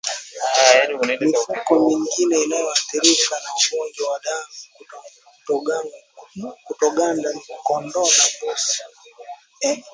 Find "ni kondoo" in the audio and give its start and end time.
7.33-8.09